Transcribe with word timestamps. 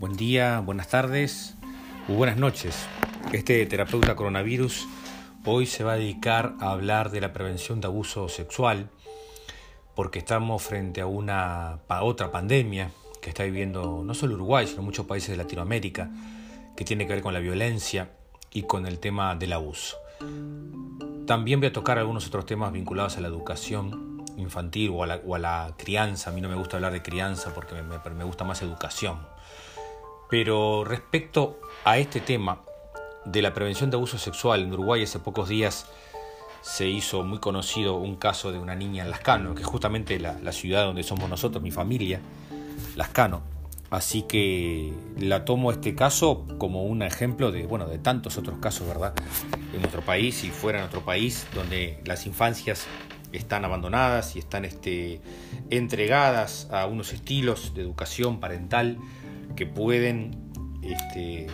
Buen 0.00 0.16
día, 0.16 0.60
buenas 0.60 0.88
tardes 0.88 1.56
o 2.08 2.14
buenas 2.14 2.38
noches. 2.38 2.86
Este 3.34 3.66
terapeuta 3.66 4.16
coronavirus 4.16 4.88
hoy 5.44 5.66
se 5.66 5.84
va 5.84 5.92
a 5.92 5.96
dedicar 5.96 6.54
a 6.58 6.70
hablar 6.70 7.10
de 7.10 7.20
la 7.20 7.34
prevención 7.34 7.82
de 7.82 7.88
abuso 7.88 8.30
sexual 8.30 8.88
porque 9.94 10.20
estamos 10.20 10.62
frente 10.62 11.02
a 11.02 11.06
una 11.06 11.80
otra 12.00 12.32
pandemia 12.32 12.90
que 13.20 13.28
está 13.28 13.44
viviendo 13.44 14.00
no 14.02 14.14
solo 14.14 14.36
Uruguay, 14.36 14.66
sino 14.66 14.80
muchos 14.80 15.04
países 15.04 15.32
de 15.32 15.36
Latinoamérica, 15.36 16.10
que 16.78 16.84
tiene 16.86 17.06
que 17.06 17.12
ver 17.12 17.22
con 17.22 17.34
la 17.34 17.40
violencia 17.40 18.08
y 18.54 18.62
con 18.62 18.86
el 18.86 19.00
tema 19.00 19.36
del 19.36 19.52
abuso. 19.52 19.98
También 21.26 21.60
voy 21.60 21.66
a 21.66 21.72
tocar 21.74 21.98
algunos 21.98 22.26
otros 22.26 22.46
temas 22.46 22.72
vinculados 22.72 23.18
a 23.18 23.20
la 23.20 23.28
educación 23.28 24.24
infantil 24.38 24.92
o 24.94 25.04
a 25.04 25.38
la, 25.38 25.74
crianza. 25.76 26.30
A 26.30 26.32
mí 26.32 26.40
no 26.40 26.48
me 26.48 26.54
gusta 26.54 26.78
hablar 26.78 26.94
de 26.94 27.02
crianza 27.02 27.52
porque 27.52 27.74
me 27.82 28.24
gusta 28.24 28.44
más 28.44 28.62
educación. 28.62 29.18
Pero 30.30 30.84
respecto 30.84 31.60
a 31.84 31.98
este 31.98 32.20
tema 32.20 32.62
de 33.24 33.42
la 33.42 33.52
prevención 33.52 33.90
de 33.90 33.96
abuso 33.96 34.16
sexual 34.16 34.62
en 34.62 34.72
Uruguay, 34.72 35.02
hace 35.02 35.18
pocos 35.18 35.48
días 35.48 35.86
se 36.62 36.88
hizo 36.88 37.24
muy 37.24 37.38
conocido 37.38 37.96
un 37.96 38.16
caso 38.16 38.52
de 38.52 38.58
una 38.58 38.76
niña 38.76 39.02
en 39.02 39.10
Lascano, 39.10 39.54
que 39.54 39.62
es 39.62 39.66
justamente 39.66 40.20
la, 40.20 40.52
ciudad 40.52 40.84
donde 40.84 41.02
somos 41.02 41.28
nosotros, 41.28 41.62
mi 41.62 41.72
familia, 41.72 42.20
Lascano. 42.96 43.42
Así 43.90 44.22
que 44.22 44.92
la 45.18 45.44
tomo 45.44 45.72
este 45.72 45.96
caso 45.96 46.46
como 46.58 46.84
un 46.84 47.02
ejemplo 47.02 47.50
de, 47.50 47.66
bueno, 47.66 47.88
de 47.88 47.98
tantos 47.98 48.38
otros 48.38 48.58
casos, 48.60 48.86
¿verdad? 48.86 49.14
En 49.74 49.80
nuestro 49.80 50.02
país 50.02 50.44
y 50.44 50.50
fuera 50.50 50.78
de 50.78 50.82
nuestro 50.82 51.04
país, 51.04 51.48
donde 51.56 52.00
las 52.04 52.24
infancias 52.26 52.86
están 53.32 53.64
abandonadas 53.64 54.36
y 54.36 54.38
están 54.38 54.64
este, 54.64 55.20
entregadas 55.70 56.68
a 56.70 56.86
unos 56.86 57.12
estilos 57.12 57.74
de 57.74 57.82
educación 57.82 58.38
parental 58.38 58.98
que 59.56 59.66
pueden, 59.66 60.50
este, 60.82 61.46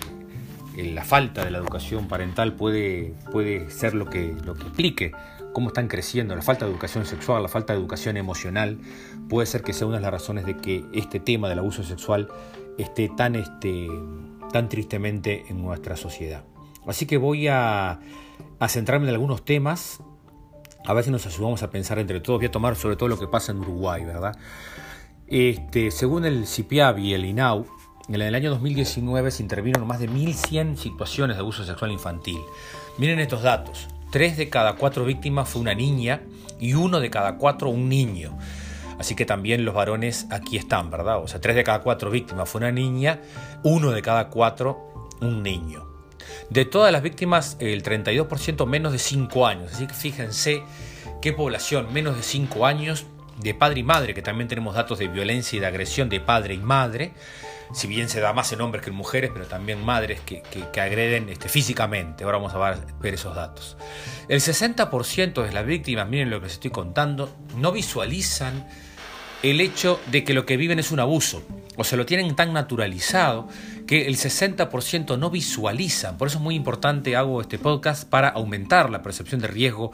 la 0.76 1.04
falta 1.04 1.44
de 1.44 1.50
la 1.50 1.58
educación 1.58 2.08
parental 2.08 2.54
puede, 2.54 3.14
puede 3.32 3.70
ser 3.70 3.94
lo 3.94 4.06
que, 4.06 4.34
lo 4.44 4.54
que 4.54 4.64
explique 4.64 5.12
cómo 5.52 5.68
están 5.68 5.88
creciendo, 5.88 6.36
la 6.36 6.42
falta 6.42 6.66
de 6.66 6.70
educación 6.70 7.06
sexual, 7.06 7.42
la 7.42 7.48
falta 7.48 7.72
de 7.72 7.78
educación 7.78 8.16
emocional, 8.18 8.78
puede 9.28 9.46
ser 9.46 9.62
que 9.62 9.72
sea 9.72 9.86
una 9.86 9.96
de 9.96 10.02
las 10.02 10.10
razones 10.10 10.44
de 10.44 10.56
que 10.58 10.84
este 10.92 11.18
tema 11.18 11.48
del 11.48 11.60
abuso 11.60 11.82
sexual 11.82 12.28
esté 12.76 13.08
tan, 13.08 13.36
este, 13.36 13.88
tan 14.52 14.68
tristemente 14.68 15.44
en 15.48 15.62
nuestra 15.62 15.96
sociedad. 15.96 16.44
Así 16.86 17.06
que 17.06 17.16
voy 17.16 17.48
a, 17.48 18.00
a 18.58 18.68
centrarme 18.68 19.08
en 19.08 19.14
algunos 19.14 19.46
temas, 19.46 20.02
a 20.84 20.92
ver 20.92 21.04
si 21.04 21.10
nos 21.10 21.26
ayudamos 21.26 21.62
a 21.62 21.70
pensar 21.70 21.98
entre 21.98 22.20
todos, 22.20 22.38
voy 22.38 22.46
a 22.48 22.50
tomar 22.50 22.76
sobre 22.76 22.96
todo 22.96 23.08
lo 23.08 23.18
que 23.18 23.26
pasa 23.26 23.52
en 23.52 23.58
Uruguay, 23.58 24.04
¿verdad? 24.04 24.36
Este, 25.26 25.90
según 25.90 26.24
el 26.24 26.46
CIPIAB 26.46 26.98
y 26.98 27.14
el 27.14 27.24
INAU, 27.24 27.66
en 28.08 28.22
el 28.22 28.34
año 28.34 28.50
2019 28.50 29.30
se 29.30 29.42
intervino 29.42 29.80
en 29.80 29.86
más 29.86 29.98
de 29.98 30.08
1.100 30.08 30.76
situaciones 30.76 31.36
de 31.36 31.40
abuso 31.40 31.64
sexual 31.64 31.90
infantil. 31.90 32.38
Miren 32.98 33.18
estos 33.18 33.42
datos. 33.42 33.88
Tres 34.10 34.36
de 34.36 34.48
cada 34.48 34.76
cuatro 34.76 35.04
víctimas 35.04 35.48
fue 35.48 35.60
una 35.60 35.74
niña 35.74 36.22
y 36.60 36.74
uno 36.74 37.00
de 37.00 37.10
cada 37.10 37.36
cuatro 37.36 37.68
un 37.68 37.88
niño. 37.88 38.38
Así 38.98 39.14
que 39.14 39.26
también 39.26 39.64
los 39.64 39.74
varones 39.74 40.26
aquí 40.30 40.56
están, 40.56 40.90
¿verdad? 40.90 41.22
O 41.22 41.28
sea, 41.28 41.40
tres 41.40 41.56
de 41.56 41.64
cada 41.64 41.80
cuatro 41.80 42.10
víctimas 42.10 42.48
fue 42.48 42.60
una 42.60 42.72
niña, 42.72 43.20
uno 43.62 43.90
de 43.90 44.00
cada 44.02 44.28
cuatro 44.28 45.10
un 45.20 45.42
niño. 45.42 45.84
De 46.50 46.64
todas 46.64 46.92
las 46.92 47.02
víctimas, 47.02 47.56
el 47.60 47.82
32% 47.82 48.66
menos 48.66 48.92
de 48.92 48.98
5 48.98 49.46
años. 49.46 49.72
Así 49.72 49.86
que 49.86 49.94
fíjense 49.94 50.62
qué 51.20 51.32
población, 51.32 51.92
menos 51.92 52.16
de 52.16 52.22
5 52.22 52.66
años, 52.66 53.06
de 53.38 53.54
padre 53.54 53.80
y 53.80 53.82
madre, 53.82 54.14
que 54.14 54.22
también 54.22 54.48
tenemos 54.48 54.74
datos 54.74 54.98
de 54.98 55.08
violencia 55.08 55.56
y 55.56 55.60
de 55.60 55.66
agresión 55.66 56.08
de 56.08 56.20
padre 56.20 56.54
y 56.54 56.58
madre 56.58 57.12
si 57.72 57.86
bien 57.88 58.08
se 58.08 58.20
da 58.20 58.32
más 58.32 58.52
en 58.52 58.60
hombres 58.60 58.82
que 58.82 58.90
en 58.90 58.96
mujeres, 58.96 59.30
pero 59.32 59.46
también 59.46 59.84
madres 59.84 60.20
que, 60.20 60.42
agreden 60.80 61.28
este, 61.28 61.48
físicamente. 61.48 62.24
Ahora 62.24 62.38
vamos 62.38 62.54
a 62.54 62.76
ver, 63.00 63.14
esos 63.14 63.34
datos. 63.34 63.76
El 64.28 64.40
60% 64.40 65.44
de 65.44 65.52
las 65.52 65.66
víctimas, 65.66 66.08
miren 66.08 66.30
lo 66.30 66.38
que 66.38 66.46
les 66.46 66.54
estoy 66.54 66.70
contando, 66.70 67.34
no 67.56 67.72
visualizan 67.72 68.68
el 69.42 69.60
hecho 69.60 70.00
de 70.10 70.24
que 70.24 70.34
lo 70.34 70.46
que 70.46 70.56
viven 70.56 70.78
es 70.78 70.90
un 70.90 71.00
abuso, 71.00 71.42
o 71.76 71.84
se 71.84 71.96
lo 71.96 72.06
tienen 72.06 72.34
tan 72.34 72.52
naturalizado 72.52 73.48
que 73.86 74.06
el 74.06 74.16
60% 74.16 75.18
no 75.18 75.30
visualizan. 75.30 76.16
Por 76.18 76.28
eso 76.28 76.38
es 76.38 76.42
muy 76.42 76.54
importante, 76.54 77.16
hago 77.16 77.40
este 77.40 77.58
podcast 77.58 78.08
para 78.08 78.28
aumentar 78.28 78.90
la 78.90 79.02
percepción 79.02 79.40
de 79.40 79.48
riesgo, 79.48 79.92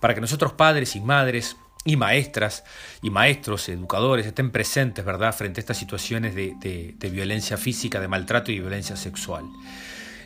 para 0.00 0.14
que 0.14 0.20
nosotros 0.20 0.52
padres 0.52 0.94
y 0.96 1.00
madres 1.00 1.56
y 1.84 1.96
maestras 1.96 2.64
y 3.02 3.10
maestros, 3.10 3.68
educadores, 3.68 4.26
estén 4.26 4.50
presentes, 4.50 5.04
¿verdad?, 5.04 5.34
frente 5.34 5.60
a 5.60 5.62
estas 5.62 5.76
situaciones 5.76 6.34
de, 6.34 7.10
violencia 7.10 7.56
física, 7.56 8.00
de 8.00 8.08
maltrato 8.08 8.50
y 8.50 8.60
violencia 8.60 8.96
sexual. 8.96 9.44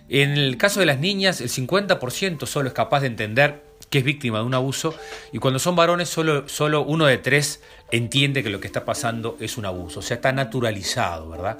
En 0.08 0.30
el 0.30 0.56
caso 0.56 0.80
de 0.80 0.86
las 0.86 1.00
niñas, 1.00 1.40
el 1.40 1.50
50% 1.50 2.46
solo 2.46 2.68
es 2.68 2.74
capaz 2.74 3.00
de 3.00 3.08
entender 3.08 3.64
que 3.90 3.98
es 3.98 4.04
víctima 4.04 4.38
de 4.38 4.44
un 4.44 4.54
abuso 4.54 4.94
y 5.32 5.38
cuando 5.38 5.58
son 5.58 5.76
varones 5.76 6.08
solo, 6.08 6.48
solo 6.48 6.82
uno 6.82 7.06
de 7.06 7.18
tres 7.18 7.62
entiende 7.90 8.42
que 8.42 8.50
lo 8.50 8.60
que 8.60 8.66
está 8.66 8.84
pasando 8.84 9.36
es 9.40 9.56
un 9.56 9.66
abuso, 9.66 10.00
o 10.00 10.02
sea, 10.02 10.16
está 10.16 10.32
naturalizado, 10.32 11.30
¿verdad? 11.30 11.58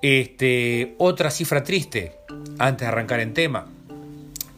Este, 0.00 0.94
otra 0.98 1.30
cifra 1.30 1.62
triste, 1.64 2.18
antes 2.58 2.80
de 2.80 2.86
arrancar 2.86 3.20
en 3.20 3.32
tema, 3.32 3.66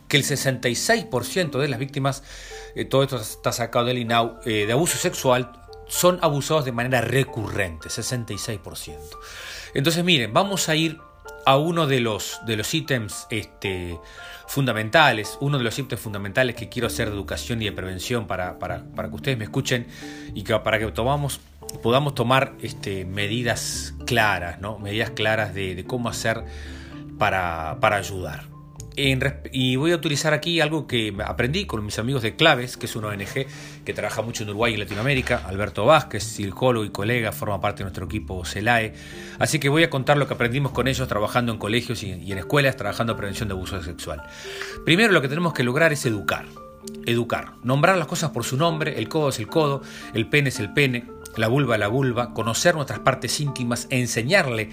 que 0.09 0.17
el 0.17 0.25
66% 0.25 1.59
de 1.59 1.69
las 1.69 1.79
víctimas 1.79 2.23
eh, 2.77 2.85
todo 2.85 3.03
esto 3.03 3.17
está 3.17 3.53
sacado 3.53 3.87
del 3.87 3.97
INAU, 3.97 4.39
eh, 4.45 4.67
de 4.67 4.73
abuso 4.73 4.99
sexual, 4.99 5.51
son 5.89 6.19
abusados 6.21 6.67
de 6.67 6.73
manera 6.73 7.01
recurrente, 7.01 7.89
66%. 7.89 8.99
Entonces, 9.73 10.05
miren, 10.05 10.35
vamos 10.35 10.69
a 10.69 10.77
ir 10.77 10.99
a 11.47 11.57
uno 11.57 11.87
de 11.87 12.01
los, 12.01 12.39
de 12.45 12.57
los 12.57 12.75
ítems 12.75 13.27
este, 13.31 13.99
fundamentales, 14.47 15.39
uno 15.41 15.57
de 15.57 15.65
los 15.65 15.79
ítems 15.79 16.03
fundamentales 16.03 16.55
que 16.55 16.69
quiero 16.69 16.89
hacer 16.89 17.09
de 17.09 17.15
educación 17.15 17.63
y 17.63 17.65
de 17.65 17.73
prevención 17.73 18.27
para, 18.27 18.59
para, 18.59 18.83
que 18.83 19.15
ustedes 19.15 19.39
me 19.39 19.45
escuchen 19.45 19.87
y 20.35 20.43
que, 20.43 20.59
para 20.59 20.79
que 20.79 20.87
tomamos, 20.89 21.41
podamos 21.83 22.15
tomar 22.15 22.53
este, 22.61 23.07
medidas 23.07 23.95
claras, 24.05 24.61
¿no? 24.61 24.79
medidas 24.79 25.11
claras 25.11 25.55
de, 25.55 25.75
de 25.75 25.85
cómo 25.85 26.11
hacer 26.11 26.45
para, 27.17 27.79
para 27.81 27.97
ayudar 27.97 28.56
y 28.97 29.77
voy 29.77 29.93
a 29.93 29.97
utilizar 29.97 30.33
aquí 30.33 30.61
algo 30.61 30.87
que 30.87 31.15
aprendí 31.25 31.67
con 31.67 31.85
mis 31.85 31.99
amigos 31.99 32.23
de 32.23 32.35
Claves, 32.35 32.77
que 32.77 32.87
es 32.87 32.97
una 32.97 33.09
ONG 33.09 33.47
que 33.85 33.93
trabaja 33.93 34.23
mucho 34.23 34.43
en 34.43 34.51
Uruguay 34.51 34.75
y 34.75 34.77
Latinoamérica. 34.79 35.43
Alberto 35.47 35.85
Vázquez, 35.85 36.25
psicólogo 36.25 36.85
y 36.85 36.91
colega, 36.91 37.33
forma 37.33 37.61
parte 37.61 37.79
de 37.79 37.85
nuestro 37.85 38.07
equipo 38.07 38.45
CELAE. 38.45 38.95
Así 39.39 39.59
que 39.59 39.69
voy 39.69 39.83
a 39.83 39.91
contar 39.91 40.17
lo 40.17 40.27
que 40.27 40.35
aprendimos 40.35 40.73
con 40.73 40.89
ellos 40.89 41.07
trabajando 41.09 41.53
en 41.53 41.59
colegios 41.59 42.03
y 42.03 42.33
en 42.33 42.39
escuelas, 42.39 42.77
trabajando 42.77 43.13
en 43.13 43.19
prevención 43.19 43.49
de 43.49 43.55
abuso 43.55 43.83
sexual. 43.83 44.23
Primero 44.85 45.13
lo 45.13 45.21
que 45.21 45.29
tenemos 45.29 45.53
que 45.53 45.63
lograr 45.63 45.93
es 45.93 46.07
educar. 46.07 46.47
Educar, 47.05 47.53
nombrar 47.63 47.99
las 47.99 48.07
cosas 48.07 48.31
por 48.31 48.45
su 48.45 48.57
nombre, 48.57 48.99
el 48.99 49.09
codo 49.09 49.29
es 49.29 49.39
el 49.39 49.47
codo, 49.49 49.83
el 50.15 50.29
pene 50.29 50.49
es 50.49 50.61
el 50.61 50.73
pene, 50.73 51.05
la 51.37 51.49
vulva 51.49 51.79
la 51.79 51.89
vulva, 51.89 52.35
conocer 52.35 52.75
nuestras 52.75 53.01
partes 53.01 53.41
íntimas, 53.41 53.87
enseñarle 53.91 54.71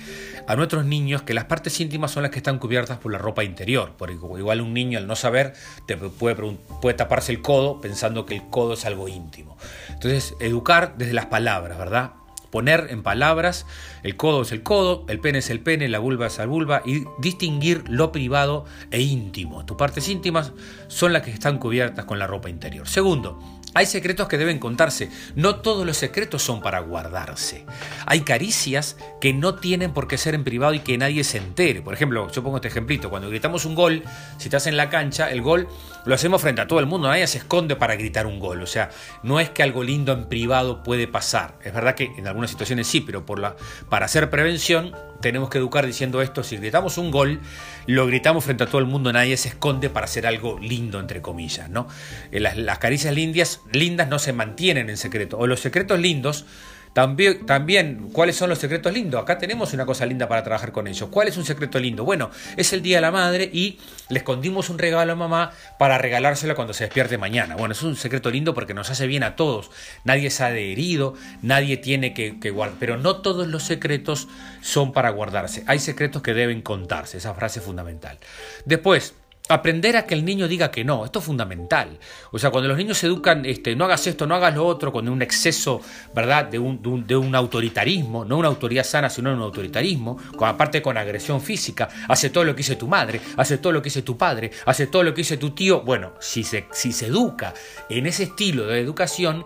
a 0.48 0.56
nuestros 0.56 0.86
niños 0.86 1.24
que 1.24 1.34
las 1.34 1.46
partes 1.46 1.80
íntimas 1.80 2.12
son 2.12 2.24
las 2.24 2.32
que 2.32 2.38
están 2.38 2.60
cubiertas 2.60 2.98
por 2.98 3.12
la 3.12 3.18
ropa 3.18 3.44
interior. 3.44 3.94
Porque 3.98 4.14
igual 4.14 4.62
un 4.62 4.74
niño 4.74 4.98
al 4.98 5.08
no 5.08 5.16
saber 5.16 5.54
te 5.86 5.98
puede, 5.98 6.36
puede 6.82 6.96
taparse 6.96 7.32
el 7.32 7.42
codo 7.42 7.82
pensando 7.82 8.26
que 8.26 8.36
el 8.36 8.50
codo 8.50 8.74
es 8.74 8.86
algo 8.86 9.08
íntimo. 9.08 9.58
Entonces, 9.90 10.36
educar 10.40 10.96
desde 10.98 11.14
las 11.14 11.28
palabras, 11.28 11.78
¿verdad? 11.78 12.14
poner 12.54 12.90
en 12.92 13.02
palabras, 13.02 13.66
el 14.04 14.16
codo 14.16 14.44
es 14.44 14.52
el 14.52 14.62
codo, 14.62 15.06
el 15.10 15.20
pene 15.20 15.40
es 15.40 15.50
el 15.50 15.60
pene, 15.60 15.90
la 15.90 15.98
vulva 15.98 16.28
es 16.28 16.38
la 16.38 16.46
vulva, 16.46 16.84
y 16.86 17.04
distinguir 17.18 17.84
lo 17.90 18.12
privado 18.12 18.66
e 18.92 19.02
íntimo. 19.02 19.66
Tus 19.66 19.76
partes 19.76 20.08
íntimas 20.08 20.52
son 20.88 21.14
las 21.14 21.24
que 21.24 21.32
están 21.32 21.58
cubiertas 21.58 22.06
con 22.06 22.20
la 22.20 22.28
ropa 22.28 22.52
interior. 22.52 22.88
Segundo, 22.88 23.40
hay 23.74 23.86
secretos 23.86 24.28
que 24.28 24.38
deben 24.38 24.60
contarse. 24.60 25.10
No 25.36 25.58
todos 25.58 25.86
los 25.86 25.98
secretos 25.98 26.44
son 26.44 26.62
para 26.62 26.80
guardarse. 26.80 27.66
Hay 28.06 28.22
caricias 28.22 28.98
que 29.20 29.34
no 29.34 29.56
tienen 29.56 29.94
por 29.94 30.08
qué 30.08 30.18
ser 30.18 30.36
en 30.36 30.44
privado 30.44 30.74
y 30.74 30.80
que 30.80 30.98
nadie 30.98 31.24
se 31.24 31.38
entere. 31.38 31.82
Por 31.82 31.94
ejemplo, 31.94 32.30
yo 32.30 32.44
pongo 32.44 32.58
este 32.58 32.68
ejemplito. 32.68 33.10
Cuando 33.10 33.30
gritamos 33.30 33.66
un 33.66 33.76
gol, 33.76 34.04
si 34.38 34.46
estás 34.46 34.68
en 34.68 34.78
la 34.78 34.90
cancha, 34.90 35.32
el 35.32 35.42
gol 35.42 35.68
lo 36.06 36.14
hacemos 36.16 36.42
frente 36.42 36.62
a 36.62 36.68
todo 36.68 36.80
el 36.80 36.86
mundo. 36.86 37.08
Nadie 37.08 37.28
se 37.28 37.40
esconde 37.40 37.76
para 37.76 37.96
gritar 37.96 38.28
un 38.28 38.40
gol. 38.40 38.62
O 38.62 38.68
sea, 38.68 38.90
no 39.24 39.40
es 39.40 39.50
que 39.50 39.64
algo 39.64 39.84
lindo 39.84 40.14
en 40.14 40.28
privado 40.28 40.84
puede 40.84 41.08
pasar. 41.08 41.56
Es 41.64 41.74
verdad 41.74 41.96
que 41.96 42.12
en 42.18 42.28
algunas 42.28 42.52
situaciones 42.52 42.88
sí, 42.88 43.02
pero 43.02 43.26
por 43.26 43.40
la, 43.40 43.56
para 43.90 44.06
hacer 44.06 44.30
prevención 44.30 44.94
tenemos 45.24 45.50
que 45.50 45.58
educar 45.58 45.88
diciendo 45.88 46.22
esto. 46.22 46.44
Si 46.44 46.58
gritamos 46.58 47.00
un 47.00 47.10
gol, 47.10 47.40
lo 47.88 48.06
gritamos 48.06 48.44
frente 48.44 48.66
a 48.66 48.68
todo 48.68 48.78
el 48.78 48.86
mundo. 48.86 49.12
Nadie 49.12 49.38
se 49.38 49.50
esconde 49.50 49.90
para 49.90 50.04
hacer 50.04 50.28
algo 50.28 50.60
lindo, 50.60 51.00
entre 51.00 51.24
comillas. 51.24 51.72
¿no? 51.72 51.88
Eh, 52.32 52.40
las, 52.40 52.58
las 52.58 52.78
caricias 52.78 53.16
lindas 53.16 53.62
lindas 53.72 54.08
no 54.10 54.20
se 54.20 54.34
mantienen 54.34 54.90
en 54.90 54.98
secreto, 54.98 55.40
o 55.40 55.48
los 55.48 55.62
secretos 55.62 56.00
lindos 56.00 56.46
También, 56.94 57.46
también, 57.46 58.10
¿cuáles 58.14 58.36
son 58.36 58.50
los 58.50 58.60
secretos 58.60 58.94
lindos? 58.94 59.22
Acá 59.22 59.40
tenemos 59.40 59.74
una 59.74 59.86
cosa 59.86 60.06
linda 60.06 60.28
para 60.28 60.44
trabajar 60.44 60.72
con 60.72 60.88
ellos. 60.88 61.10
¿Cuál 61.10 61.28
es 61.28 61.38
un 61.38 61.46
secreto 61.46 61.80
lindo? 61.80 62.06
Bueno, 62.06 62.30
es 62.56 62.72
el 62.72 62.84
Día 62.84 62.98
de 62.98 63.02
la 63.02 63.12
Madre 63.12 63.50
y 63.52 63.80
le 64.10 64.20
escondimos 64.20 64.70
un 64.70 64.78
regalo 64.78 65.14
a 65.14 65.16
mamá 65.16 65.52
para 65.80 65.98
regalárselo 65.98 66.56
cuando 66.56 66.74
se 66.74 66.84
despierte 66.84 67.18
mañana. 67.18 67.56
Bueno, 67.56 67.74
es 67.74 67.82
un 67.82 67.96
secreto 67.96 68.30
lindo 68.30 68.54
porque 68.54 68.76
nos 68.76 68.92
hace 68.92 69.08
bien 69.08 69.24
a 69.24 69.36
todos. 69.36 69.72
Nadie 70.04 70.30
se 70.30 70.44
ha 70.44 70.48
adherido, 70.48 71.16
nadie 71.42 71.78
tiene 71.78 72.14
que, 72.14 72.40
que 72.40 72.52
guardar. 72.52 72.78
Pero 72.80 72.98
no 72.98 73.18
todos 73.18 73.48
los 73.48 73.64
secretos 73.64 74.28
son 74.62 74.94
para 74.94 75.10
guardarse. 75.10 75.64
Hay 75.66 75.80
secretos 75.80 76.22
que 76.22 76.36
deben 76.36 76.62
contarse. 76.62 77.18
Esa 77.18 77.34
frase 77.34 77.60
es 77.60 77.66
fundamental. 77.66 78.20
Después, 78.66 79.16
Aprender 79.50 79.98
a 79.98 80.06
que 80.06 80.14
el 80.14 80.24
niño 80.24 80.48
diga 80.48 80.72
que 80.72 80.86
no, 80.86 81.04
esto 81.04 81.20
es 81.20 81.26
fundamental. 81.26 82.00
O 82.32 82.40
sea, 82.40 82.50
cuando 82.50 82.70
los 82.70 82.78
niños 82.78 82.98
se 82.98 83.08
educan, 83.08 83.46
este, 83.46 83.76
no 83.76 83.84
hagas 83.84 84.08
esto, 84.08 84.26
no 84.26 84.36
hagas 84.36 84.56
lo 84.56 84.66
otro, 84.66 84.94
con 84.94 85.10
un 85.10 85.22
exceso, 85.22 85.82
¿verdad?, 86.16 86.46
de 86.46 86.60
un, 86.60 86.82
de 87.06 87.18
un, 87.18 87.36
autoritarismo, 87.36 88.24
no 88.24 88.38
una 88.38 88.48
autoridad 88.48 88.86
sana, 88.86 89.10
sino 89.10 89.34
un 89.34 89.42
autoritarismo, 89.42 90.18
con, 90.38 90.48
aparte 90.48 90.82
con 90.82 90.98
agresión 90.98 91.42
física, 91.42 91.90
hace 92.08 92.30
todo 92.30 92.46
lo 92.46 92.54
que 92.54 92.60
dice 92.60 92.78
tu 92.78 92.88
madre, 92.88 93.20
hace 93.36 93.58
todo 93.58 93.74
lo 93.74 93.82
que 93.82 93.88
dice 93.88 94.02
tu 94.02 94.18
padre, 94.18 94.50
hace 94.66 94.88
todo 94.88 95.04
lo 95.04 95.14
que 95.14 95.22
dice 95.22 95.36
tu 95.36 95.52
tío. 95.52 95.82
Bueno, 95.82 96.14
si 96.22 96.46
se, 96.46 96.68
si 96.72 96.94
se 96.94 97.08
educa 97.08 97.54
en 97.90 98.08
ese 98.08 98.24
estilo 98.24 98.68
de 98.68 98.80
educación, 98.80 99.46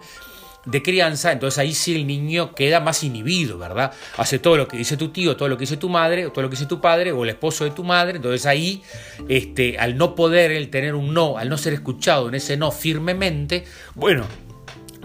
de 0.68 0.84
crianza, 0.84 1.32
entonces 1.32 1.58
ahí 1.58 1.74
sí 1.74 1.96
el 1.96 2.06
niño 2.06 2.54
queda 2.54 2.80
más 2.82 3.04
inhibido, 3.04 3.58
¿verdad? 3.58 3.94
Hace 4.18 4.38
todo 4.38 4.58
lo 4.58 4.68
que 4.68 4.78
dice 4.78 4.98
tu 4.98 5.10
tío, 5.10 5.38
todo 5.38 5.48
lo 5.48 5.58
que 5.58 5.62
dice 5.62 5.78
tu 5.78 5.90
madre, 5.90 6.26
o 6.26 6.32
todo 6.32 6.42
lo 6.44 6.50
que 6.50 6.56
dice 6.56 6.66
tu 6.66 6.82
padre, 6.82 7.14
o 7.14 7.24
el 7.24 7.30
esposo 7.30 7.64
de 7.64 7.72
tu 7.72 7.84
madre, 7.84 8.18
entonces 8.18 8.46
ahí, 8.46 8.84
este, 9.30 9.80
al 9.80 9.98
no 9.98 10.14
poder 10.14 10.52
él 10.52 10.70
tener 10.70 10.94
un 10.94 11.14
no, 11.14 11.38
al 11.38 11.48
no 11.50 11.58
ser 11.58 11.74
escuchado 11.74 12.28
en 12.28 12.36
ese 12.36 12.58
no 12.58 12.72
firmemente, 12.72 13.64
bueno, 13.96 14.26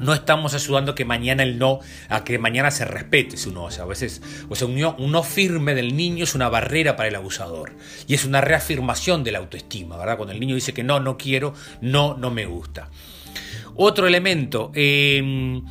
no 0.01 0.15
estamos 0.15 0.53
ayudando 0.55 0.97
que 0.97 1.05
mañana 1.05 1.45
el 1.45 1.59
no, 1.59 1.79
a 2.09 2.25
que 2.25 2.39
mañana 2.39 2.73
se 2.73 2.85
respete 2.85 3.37
su 3.37 3.53
no. 3.53 3.65
O 3.65 3.71
sea, 3.71 3.85
a 3.85 3.87
veces, 3.87 4.21
o 4.49 4.57
sea, 4.57 4.67
un 4.67 4.79
no, 4.79 4.97
un 4.99 5.13
no, 5.13 5.23
firme 5.23 5.77
del 5.77 5.97
niño 5.97 6.25
es 6.25 6.35
una 6.35 6.49
barrera 6.49 6.97
para 6.97 7.09
el 7.09 7.15
abusador. 7.15 7.73
Y 8.09 8.15
es 8.15 8.25
una 8.25 8.41
reafirmación 8.41 9.23
de 9.23 9.31
la 9.31 9.39
autoestima, 9.39 9.97
¿verdad? 9.97 10.17
Cuando 10.17 10.33
el 10.33 10.41
niño 10.41 10.57
dice 10.57 10.75
que 10.75 10.83
no, 10.83 10.99
no 10.99 11.17
quiero, 11.17 11.55
no, 11.81 12.17
no 12.17 12.31
me 12.33 12.47
gusta. 12.47 12.91
Otro 13.75 14.07
elemento, 14.07 14.71
em, 14.75 15.63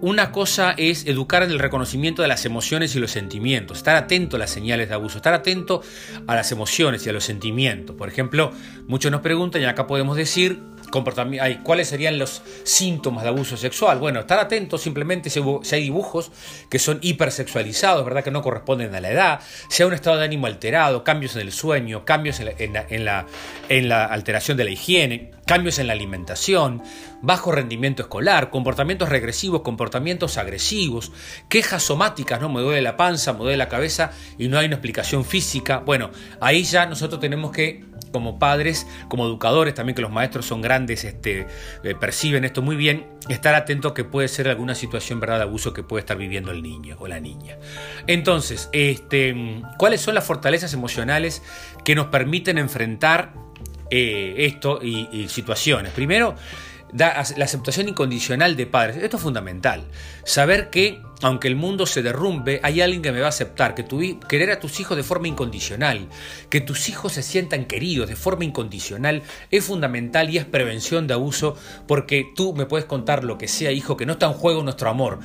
una 0.00 0.30
cosa 0.30 0.72
es 0.76 1.06
educar 1.06 1.42
en 1.42 1.50
el 1.50 1.58
reconocimiento 1.58 2.20
de 2.20 2.28
las 2.28 2.44
emociones 2.44 2.94
y 2.94 2.98
los 2.98 3.10
sentimientos, 3.10 3.78
estar 3.78 3.96
atento 3.96 4.36
a 4.36 4.38
las 4.38 4.50
señales 4.50 4.88
de 4.88 4.94
abuso, 4.94 5.16
estar 5.16 5.32
atento 5.32 5.82
a 6.26 6.34
las 6.34 6.52
emociones 6.52 7.06
y 7.06 7.08
a 7.08 7.12
los 7.12 7.24
sentimientos. 7.24 7.96
Por 7.96 8.08
ejemplo, 8.08 8.52
muchos 8.88 9.10
nos 9.10 9.22
preguntan, 9.22 9.62
y 9.62 9.64
acá 9.64 9.86
podemos 9.86 10.16
decir, 10.16 10.60
¿Cuáles 10.90 11.88
serían 11.88 12.18
los 12.18 12.42
síntomas 12.64 13.22
de 13.22 13.28
abuso 13.28 13.56
sexual? 13.56 13.98
Bueno, 13.98 14.20
estar 14.20 14.38
atento 14.38 14.78
simplemente 14.78 15.30
si 15.30 15.40
hay 15.72 15.82
dibujos 15.82 16.30
que 16.70 16.78
son 16.78 16.98
hipersexualizados, 17.02 18.04
¿verdad? 18.04 18.24
Que 18.24 18.30
no 18.30 18.42
corresponden 18.42 18.94
a 18.94 19.00
la 19.00 19.10
edad, 19.10 19.40
si 19.68 19.82
hay 19.82 19.88
un 19.88 19.94
estado 19.94 20.18
de 20.18 20.24
ánimo 20.24 20.46
alterado, 20.46 21.04
cambios 21.04 21.34
en 21.36 21.42
el 21.42 21.52
sueño, 21.52 22.04
cambios 22.04 22.40
en 22.40 23.04
la, 23.04 23.26
en 23.68 23.88
la 23.88 24.04
alteración 24.04 24.56
de 24.56 24.64
la 24.64 24.70
higiene, 24.70 25.30
cambios 25.46 25.78
en 25.78 25.86
la 25.86 25.92
alimentación, 25.92 26.82
bajo 27.22 27.52
rendimiento 27.52 28.02
escolar, 28.02 28.50
comportamientos 28.50 29.08
regresivos, 29.08 29.62
comportamientos 29.62 30.38
agresivos, 30.38 31.12
quejas 31.48 31.82
somáticas, 31.82 32.40
¿no? 32.40 32.48
Me 32.48 32.60
duele 32.60 32.82
la 32.82 32.96
panza, 32.96 33.32
me 33.32 33.40
duele 33.40 33.56
la 33.56 33.68
cabeza 33.68 34.12
y 34.38 34.48
no 34.48 34.58
hay 34.58 34.66
una 34.66 34.76
explicación 34.76 35.24
física. 35.24 35.78
Bueno, 35.78 36.10
ahí 36.40 36.64
ya 36.64 36.86
nosotros 36.86 37.20
tenemos 37.20 37.52
que 37.52 37.84
como 38.12 38.38
padres, 38.38 38.86
como 39.08 39.26
educadores, 39.26 39.74
también 39.74 39.94
que 39.94 40.02
los 40.02 40.10
maestros 40.10 40.46
son 40.46 40.62
grandes, 40.62 41.04
este, 41.04 41.46
eh, 41.82 41.94
perciben 41.94 42.44
esto 42.44 42.62
muy 42.62 42.76
bien, 42.76 43.06
estar 43.28 43.54
atento 43.54 43.94
que 43.94 44.04
puede 44.04 44.28
ser 44.28 44.48
alguna 44.48 44.74
situación 44.74 45.20
¿verdad? 45.20 45.38
de 45.38 45.42
abuso 45.44 45.72
que 45.72 45.82
puede 45.82 46.00
estar 46.00 46.16
viviendo 46.16 46.50
el 46.50 46.62
niño 46.62 46.96
o 46.98 47.08
la 47.08 47.20
niña. 47.20 47.56
Entonces, 48.06 48.68
este, 48.72 49.62
¿cuáles 49.78 50.00
son 50.00 50.14
las 50.14 50.24
fortalezas 50.24 50.72
emocionales 50.72 51.42
que 51.84 51.94
nos 51.94 52.06
permiten 52.06 52.58
enfrentar 52.58 53.32
eh, 53.90 54.34
esto 54.38 54.80
y 54.82 55.28
situaciones? 55.28 55.92
Primero, 55.92 56.36
la 56.92 57.44
aceptación 57.44 57.88
incondicional 57.88 58.56
de 58.56 58.66
padres. 58.66 58.96
Esto 58.96 59.16
es 59.16 59.22
fundamental. 59.22 59.84
Saber 60.24 60.70
que, 60.70 61.00
aunque 61.22 61.48
el 61.48 61.56
mundo 61.56 61.86
se 61.86 62.02
derrumbe, 62.02 62.60
hay 62.62 62.80
alguien 62.80 63.02
que 63.02 63.12
me 63.12 63.20
va 63.20 63.26
a 63.26 63.30
aceptar, 63.30 63.74
que 63.74 63.82
tu, 63.82 64.20
querer 64.28 64.50
a 64.50 64.60
tus 64.60 64.80
hijos 64.80 64.96
de 64.96 65.02
forma 65.02 65.28
incondicional, 65.28 66.08
que 66.50 66.60
tus 66.60 66.88
hijos 66.88 67.12
se 67.12 67.22
sientan 67.22 67.64
queridos 67.64 68.08
de 68.08 68.16
forma 68.16 68.44
incondicional, 68.44 69.22
es 69.50 69.64
fundamental 69.64 70.30
y 70.30 70.38
es 70.38 70.44
prevención 70.44 71.06
de 71.06 71.14
abuso, 71.14 71.56
porque 71.86 72.26
tú 72.34 72.52
me 72.54 72.66
puedes 72.66 72.86
contar 72.86 73.24
lo 73.24 73.38
que 73.38 73.48
sea, 73.48 73.72
hijo, 73.72 73.96
que 73.96 74.06
no 74.06 74.14
está 74.14 74.26
en 74.26 74.32
juego 74.32 74.62
nuestro 74.62 74.90
amor, 74.90 75.20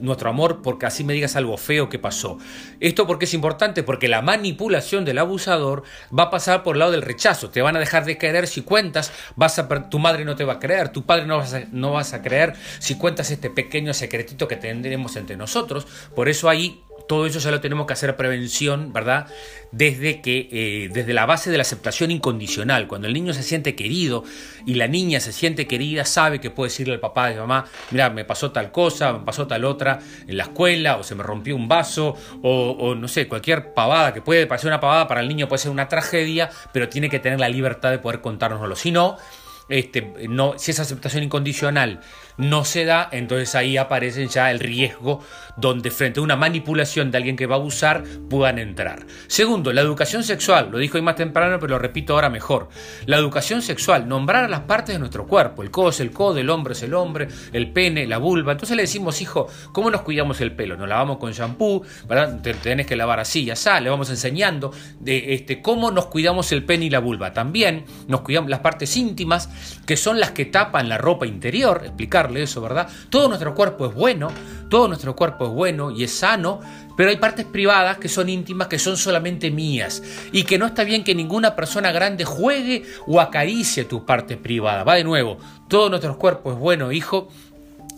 nuestro 0.00 0.30
amor, 0.30 0.60
porque 0.62 0.86
así 0.86 1.04
me 1.04 1.12
digas 1.12 1.36
algo 1.36 1.56
feo 1.56 1.88
que 1.88 1.98
pasó. 1.98 2.38
Esto 2.80 3.06
porque 3.06 3.26
es 3.26 3.34
importante, 3.34 3.82
porque 3.82 4.08
la 4.08 4.22
manipulación 4.22 5.04
del 5.04 5.18
abusador 5.18 5.84
va 6.16 6.24
a 6.24 6.30
pasar 6.30 6.62
por 6.62 6.74
el 6.74 6.80
lado 6.80 6.92
del 6.92 7.02
rechazo, 7.02 7.50
te 7.50 7.62
van 7.62 7.76
a 7.76 7.78
dejar 7.78 8.04
de 8.04 8.18
querer 8.18 8.46
si 8.46 8.62
cuentas, 8.62 9.12
vas 9.36 9.58
a, 9.58 9.68
tu 9.88 9.98
madre 9.98 10.24
no 10.24 10.34
te 10.34 10.44
va 10.44 10.54
a 10.54 10.58
creer, 10.58 10.88
tu 10.88 11.04
padre 11.04 11.26
no 11.26 11.38
vas 11.38 11.54
a, 11.54 11.62
no 11.70 11.92
vas 11.92 12.12
a 12.12 12.22
creer 12.22 12.54
si 12.78 12.96
cuentas 12.96 13.30
este 13.30 13.50
pequeño 13.50 13.94
secretito 13.94 14.48
que 14.48 14.56
entre 14.84 15.36
nosotros. 15.36 15.86
Por 16.14 16.28
eso 16.28 16.48
ahí 16.48 16.82
todo 17.10 17.26
eso 17.26 17.40
ya 17.40 17.50
lo 17.50 17.60
tenemos 17.60 17.88
que 17.88 17.92
hacer 17.92 18.14
prevención, 18.14 18.92
¿verdad? 18.92 19.26
Desde 19.72 20.20
que, 20.20 20.48
eh, 20.52 20.90
desde 20.92 21.12
la 21.12 21.26
base 21.26 21.50
de 21.50 21.56
la 21.56 21.62
aceptación 21.62 22.12
incondicional. 22.12 22.86
Cuando 22.86 23.08
el 23.08 23.14
niño 23.14 23.34
se 23.34 23.42
siente 23.42 23.74
querido 23.74 24.22
y 24.64 24.74
la 24.74 24.86
niña 24.86 25.18
se 25.18 25.32
siente 25.32 25.66
querida, 25.66 26.04
sabe 26.04 26.40
que 26.40 26.50
puede 26.50 26.70
decirle 26.70 26.94
al 26.94 27.00
papá 27.00 27.32
y 27.32 27.34
mamá, 27.34 27.64
mira, 27.90 28.10
me 28.10 28.24
pasó 28.24 28.52
tal 28.52 28.70
cosa, 28.70 29.12
me 29.12 29.24
pasó 29.24 29.48
tal 29.48 29.64
otra 29.64 29.98
en 30.28 30.36
la 30.36 30.44
escuela, 30.44 30.98
o 30.98 31.02
se 31.02 31.16
me 31.16 31.24
rompió 31.24 31.56
un 31.56 31.66
vaso, 31.66 32.16
o, 32.42 32.76
o 32.78 32.94
no 32.94 33.08
sé, 33.08 33.26
cualquier 33.26 33.74
pavada 33.74 34.14
que 34.14 34.22
puede 34.22 34.46
parecer 34.46 34.68
una 34.68 34.78
pavada 34.78 35.08
para 35.08 35.20
el 35.20 35.26
niño 35.26 35.48
puede 35.48 35.62
ser 35.62 35.72
una 35.72 35.88
tragedia, 35.88 36.48
pero 36.72 36.88
tiene 36.88 37.10
que 37.10 37.18
tener 37.18 37.40
la 37.40 37.48
libertad 37.48 37.90
de 37.90 37.98
poder 37.98 38.20
contárnoslo. 38.20 38.76
Si 38.76 38.92
no, 38.92 39.16
este, 39.70 40.02
no, 40.28 40.58
si 40.58 40.72
esa 40.72 40.82
aceptación 40.82 41.22
incondicional 41.22 42.00
no 42.40 42.64
se 42.64 42.84
da, 42.84 43.08
entonces 43.12 43.54
ahí 43.54 43.76
aparece 43.76 44.26
ya 44.26 44.50
el 44.50 44.58
riesgo 44.58 45.20
donde 45.56 45.90
frente 45.90 46.20
a 46.20 46.22
una 46.22 46.36
manipulación 46.36 47.10
de 47.10 47.18
alguien 47.18 47.36
que 47.36 47.46
va 47.46 47.56
a 47.56 47.58
abusar 47.58 48.02
puedan 48.28 48.58
entrar. 48.58 49.06
Segundo, 49.26 49.72
la 49.72 49.82
educación 49.82 50.24
sexual, 50.24 50.70
lo 50.70 50.78
dijo 50.78 50.96
hoy 50.96 51.02
más 51.02 51.16
temprano, 51.16 51.58
pero 51.60 51.74
lo 51.74 51.78
repito 51.78 52.14
ahora 52.14 52.30
mejor. 52.30 52.68
La 53.06 53.18
educación 53.18 53.62
sexual, 53.62 54.08
nombrar 54.08 54.44
a 54.44 54.48
las 54.48 54.60
partes 54.60 54.94
de 54.94 54.98
nuestro 54.98 55.26
cuerpo, 55.26 55.62
el 55.62 55.70
codo 55.70 55.90
es 55.90 56.00
el 56.00 56.10
codo, 56.12 56.38
el 56.38 56.50
hombre 56.50 56.72
es 56.72 56.82
el 56.82 56.94
hombre, 56.94 57.28
el 57.52 57.70
pene, 57.72 58.06
la 58.06 58.18
vulva. 58.18 58.52
Entonces 58.52 58.76
le 58.76 58.82
decimos, 58.84 59.20
hijo, 59.20 59.48
¿cómo 59.72 59.90
nos 59.90 60.02
cuidamos 60.02 60.40
el 60.40 60.52
pelo? 60.52 60.76
Nos 60.76 60.88
lavamos 60.88 61.18
con 61.18 61.32
shampoo. 61.32 61.82
Te 62.42 62.54
tenés 62.54 62.86
que 62.86 62.96
lavar 62.96 63.20
así, 63.20 63.44
ya 63.44 63.52
está, 63.52 63.80
le 63.80 63.90
vamos 63.90 64.08
enseñando 64.10 64.72
de 64.98 65.34
este, 65.34 65.60
cómo 65.60 65.90
nos 65.90 66.06
cuidamos 66.06 66.52
el 66.52 66.64
pene 66.64 66.86
y 66.86 66.90
la 66.90 67.00
vulva. 67.00 67.34
También 67.34 67.84
nos 68.08 68.22
cuidamos 68.22 68.50
las 68.50 68.60
partes 68.60 68.96
íntimas, 68.96 69.50
que 69.86 69.96
son 69.96 70.18
las 70.18 70.30
que 70.30 70.46
tapan 70.46 70.88
la 70.88 70.98
ropa 70.98 71.26
interior, 71.26 71.92
eso, 72.36 72.60
¿verdad? 72.60 72.88
Todo 73.08 73.28
nuestro 73.28 73.54
cuerpo 73.54 73.86
es 73.86 73.94
bueno, 73.94 74.28
todo 74.68 74.88
nuestro 74.88 75.16
cuerpo 75.16 75.46
es 75.46 75.50
bueno 75.50 75.90
y 75.90 76.04
es 76.04 76.12
sano, 76.12 76.60
pero 76.96 77.10
hay 77.10 77.16
partes 77.16 77.46
privadas 77.46 77.98
que 77.98 78.08
son 78.08 78.28
íntimas, 78.28 78.68
que 78.68 78.78
son 78.78 78.96
solamente 78.96 79.50
mías, 79.50 80.02
y 80.32 80.44
que 80.44 80.58
no 80.58 80.66
está 80.66 80.84
bien 80.84 81.04
que 81.04 81.14
ninguna 81.14 81.56
persona 81.56 81.92
grande 81.92 82.24
juegue 82.24 82.84
o 83.06 83.20
acaricie 83.20 83.84
tus 83.84 84.02
partes 84.02 84.36
privadas. 84.36 84.86
Va 84.86 84.94
de 84.94 85.04
nuevo, 85.04 85.38
todo 85.68 85.88
nuestro 85.88 86.18
cuerpo 86.18 86.52
es 86.52 86.58
bueno, 86.58 86.92
hijo, 86.92 87.28